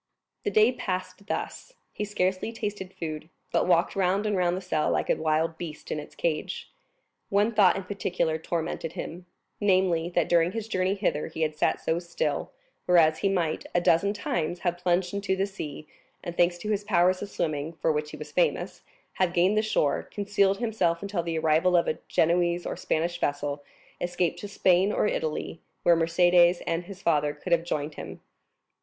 [0.43, 4.89] The day passed thus; he scarcely tasted food, but walked round and round the cell
[4.89, 6.71] like a wild beast in its cage.
[7.29, 9.27] One thought in particular tormented him:
[9.59, 12.49] namely, that during his journey hither he had sat so still,
[12.87, 15.87] whereas he might, a dozen times, have plunged into the sea,
[16.23, 18.81] and, thanks to his powers of swimming, for which he was famous,
[19.13, 23.63] have gained the shore, concealed himself until the arrival of a Genoese or Spanish vessel,
[24.01, 28.19] escaped to Spain or Italy, where Mercédès and his father could have joined him.